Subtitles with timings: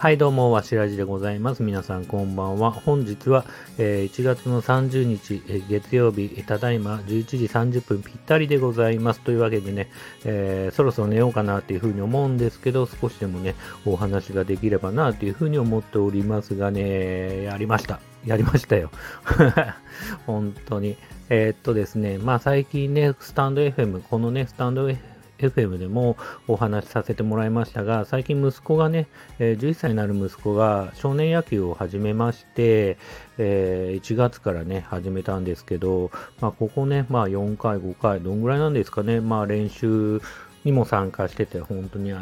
[0.00, 1.62] はい、どうも、わしらじでございます。
[1.62, 2.70] 皆さん、こんばんは。
[2.70, 3.44] 本日は、
[3.76, 9.20] えー1月の30日、えー月曜日、ただいま11時30分ぴったりでございます。
[9.20, 9.90] というわけでね、
[10.24, 13.54] えーそろそろ寝ようかなっていうふうに思うんですけど、少しでもね、
[13.84, 18.00] お話ができればなっていうふうに思っておりますがね、やりました。
[18.24, 18.90] やりましたよ。
[20.26, 20.96] 本当に。
[21.28, 25.09] えーっとですね、まあ最近ね、スタンド FM、このね、スタンド FM
[25.40, 26.16] FM でも
[26.48, 29.06] お話しさせてもらいましたが、最近息子がね、
[29.38, 32.98] え11歳になる息子が少年野球を始めまして、
[33.38, 40.20] え1月からね、始めたんですけど、まあ、ここね、まあ、4回、5回、どんぐらいなんですかね、まあ、練習
[40.64, 42.12] にも参加してて、本当に、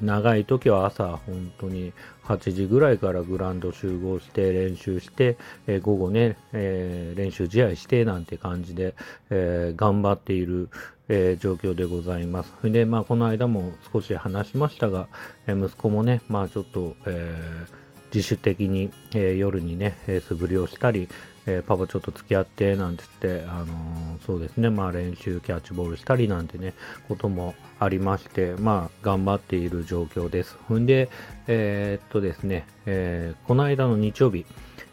[0.00, 1.92] 長い時は朝、本当に
[2.24, 5.36] 8時ぐらいからグラウンド集合して練習して、
[5.66, 8.94] えー午後ね、えー練習試合してなんて感じで、
[9.30, 10.68] えー頑張っている、
[11.08, 12.52] えー状況でございます。
[12.64, 15.08] で、まあ、この間も少し話しましたが、
[15.46, 17.84] えー息子もね、まあ、ちょっと、えー
[18.14, 21.08] 自主的に、え夜にね、え素振りをしたり、
[21.46, 26.74] えパパちょっと付き合ってなんて言って、あのそうですね、まあ練習キャッチボールしたりなんてね、
[27.08, 30.56] こともありまして、まあ頑張っている状況です。
[30.68, 31.08] ほんで、
[31.48, 34.46] えっとですね、えこの間の日曜日、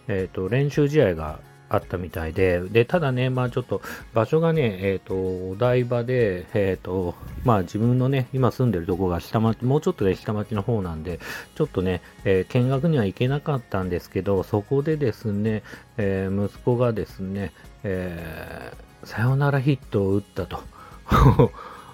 [0.08, 1.40] えっと練習試合が
[1.72, 3.82] あったみたいで、で、ただね、まあちょっと
[4.14, 11.20] 場所がね、えっ、と、お台場で、えっ、と、まあ自分のね、今住んでるとこが下町、もうちょっとで下町の方なんで、
[11.56, 15.64] ちょっとね、えー見学には行けなかったんですけど、そこでですね、
[15.98, 20.60] えー息子がですね、えーサヨナラヒットを打ったと。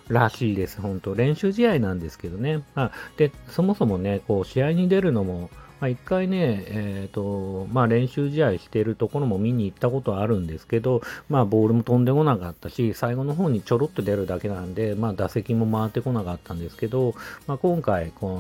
[0.10, 2.64] らしいです、本当練習試合なんですけどね。
[2.76, 17.14] まあ、で、そもそもね、こう、試合に出るのも、まあ、一回ね、えっ、と、まあ、練習試合しているところも見に行ったことはあるんですけど、まあ、ボールも飛んでこなかったし、最後の方にちょろっと出るだけなんで、まあ、打席も回ってこなかったんですけど、
[17.46, 18.40] まあ、今回、こ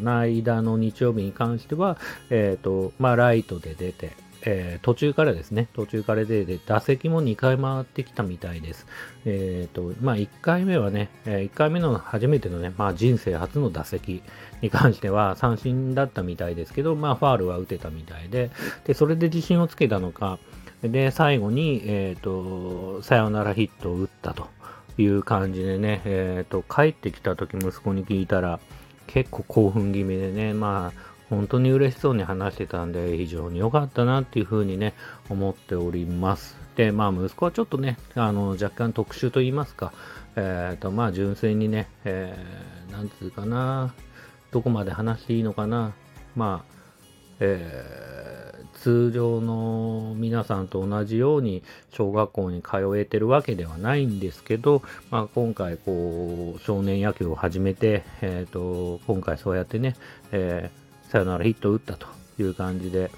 [0.00, 1.98] の間の日曜日に関しては、
[2.30, 4.12] えっ、と、まあ、ライトで出て、
[4.44, 8.86] えー途中からですね、途中から出て、打席も2回回ってきたみたいです。
[9.24, 14.22] えっ、と、まあ、1回目はね、え1回目の初めてのね、まあ、人生初の打席
[14.60, 18.50] に関しては三振だったみたいですけど、まあ、ファールは打てたみたいで、
[18.84, 20.38] で、それで自信をつけたのか、
[20.82, 24.48] で、最後に、えっ、と、サヨナラヒットを打ったと
[24.98, 28.58] いう感じでね、えっ、と、帰ってきた時息子に聞いたら、
[29.06, 34.92] 結構興奮気味でね、まあ、本当に嬉しそうに話してたんで、非常に良かったなっていうふうにね、
[35.30, 36.58] 思っております。
[36.76, 39.94] で、まあ、息子はちょっとね、あの、若干特殊と言いますか、
[40.36, 43.94] えっ、と、まあ、純粋にね、えー、なんつうかな、
[44.50, 45.94] どこまで話していいのかな、
[46.36, 46.74] まあ、
[47.40, 51.62] えー通常の皆さんと同じように
[51.92, 59.94] 小学校に通えてるわけではないんですけど、まあ、今回こう少年野球を始めて、えー、と今回そうやってね、
[60.32, 60.81] えー
[61.12, 62.06] サヨナラヒットを打ったと
[62.38, 63.10] いう感じで、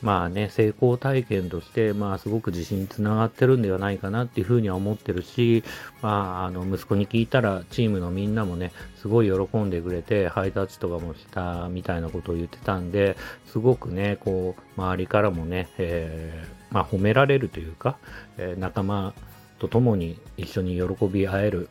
[0.00, 5.62] まあね、成功体験として、まあすごく自信につながってるんではないかなっていうふうには思ってるし、
[6.00, 13.14] まああの息子に聞いたらチームのみんなもね、すごい喜んでくれて、ハイタッチとかもしたみたいなことを言ってたんで、
[13.46, 17.98] すごくね、こう、周りからもね、えーまあ褒められるというか、
[18.38, 19.12] えー仲間
[19.58, 21.68] と共に一緒に喜び合える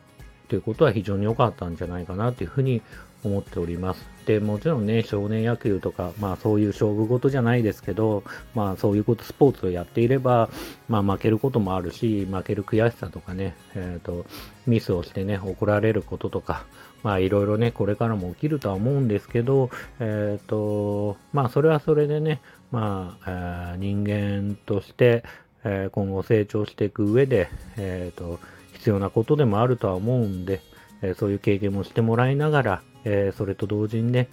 [0.48, 2.80] ということは非常に良かったんじゃないかなというふうに
[3.24, 4.14] 思っております。
[4.26, 8.24] で、もちろんね、少年野球とか、まあそういう勝負事じゃないですけど、
[8.54, 10.48] まあそういうこと、スポーツをやっていれば、
[10.88, 14.24] まあ負けることもあるし、負ける悔しさとかね、えっ、と、
[14.66, 16.64] ミスをしてね、怒られることとか、
[17.02, 19.70] まあいろいろね、これからも起きるとは思うんですけど、
[20.00, 25.24] えっ、と、まあそれはそれでね、まあ、えー人間として、
[25.64, 28.38] え今後成長していく上で、えっ、と、
[28.74, 30.60] 必要なことでもあるとは思うんで、
[31.02, 34.28] えそういう経験もしてもらいながら、えーそれと同時にね、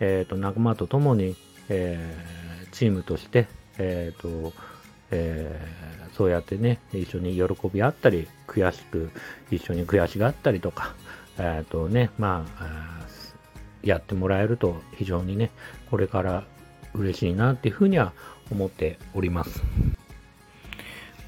[0.00, 1.36] えーと仲間と共に、
[1.68, 3.46] えーチームとして、
[3.78, 4.52] えーと
[5.10, 9.10] えーそうやってね、一緒に喜び合ったり、悔しく、
[9.50, 10.94] 一緒に悔しがったりとか、
[11.38, 13.06] えーとね、まあ、
[13.82, 15.50] やってもらえると非常にね、
[15.90, 16.44] これから
[16.94, 18.14] 嬉しいなっていうふうには
[18.50, 19.62] 思っております。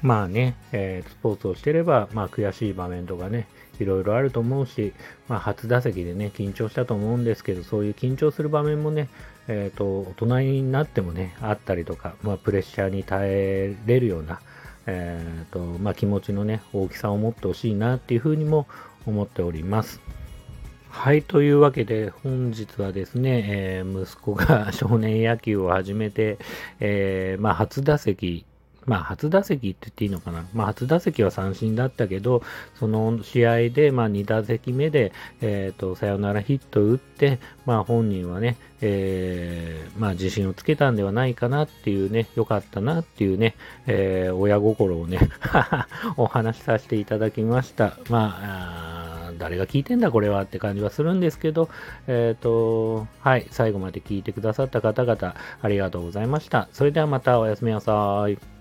[0.01, 3.47] まあね、えースポーツをしてれば、まあ悔しい場面とかね、
[3.79, 4.93] いろいろあると思うし、
[5.27, 9.09] まあ初打席でね、緊張したと思うんですけど、そういう緊張する場面もね、
[9.47, 14.39] えっ、と、大人になってもね、あったりとか、まあプレッシャーに耐えれるような、
[14.85, 18.67] えっ、と、まあ気持ちのね、大きさを持ってほしいなっていうふうにも
[19.05, 20.01] 思っております。
[20.89, 26.39] はい、というわけで本日はですね、えー息子が少年野球を始めて、
[26.79, 28.45] えーまあ、初打席
[28.85, 30.45] まあ、初打席って言っていいのかな。
[30.53, 32.41] まあ、初打席は三振だったけど、
[32.79, 35.11] その試合で、まあ、2打席目で、
[35.41, 43.55] えっ、ー、と、サヨナラヒット打って、まあ、本人はね、えー、まあ、自信をつけたんではないかなっていうね、良かったなっていうね、
[43.87, 45.19] えー、親心をね
[46.17, 47.97] お話しさせていただきました。
[48.09, 51.69] まあ誰が聞いてんだこれはって感じはするんですけど、
[52.07, 56.67] えっ、ー、と、はい、最後まで聞いてくださった方々、ありがとうございました。
[56.71, 58.58] それではまたおやすみなさい。